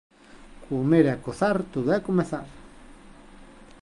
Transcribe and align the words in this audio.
Comer 0.67 1.05
e 1.13 1.15
cozar 1.25 1.57
todo 1.73 1.89
é 1.97 1.99
comezar 2.07 2.47